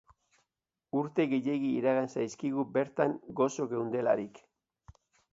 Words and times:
Urte 0.99 1.25
gehiegi 1.33 1.67
iragan 1.81 2.09
zaizkigu 2.13 2.65
bertan 2.77 3.13
goxo 3.41 3.67
geundelarik. 3.75 4.41